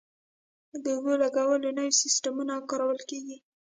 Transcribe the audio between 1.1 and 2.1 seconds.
لګولو نوي